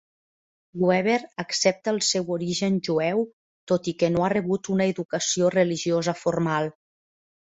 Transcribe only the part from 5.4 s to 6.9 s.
religiosa formal.